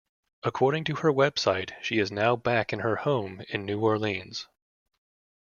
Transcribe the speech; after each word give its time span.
According 0.41 0.85
to 0.85 0.95
her 0.95 1.11
website 1.13 1.79
she 1.83 1.99
is 1.99 2.11
now 2.11 2.35
back 2.35 2.73
in 2.73 2.79
her 2.79 2.95
home 2.95 3.41
in 3.49 3.65
New 3.67 3.79
Orleans. 3.81 4.47